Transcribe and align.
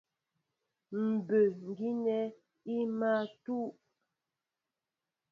Mbə̌ 1.07 1.41
gínɛ́ 1.75 2.23
í 2.73 2.75
mâ 2.97 3.11
tʉ́. 3.43 3.61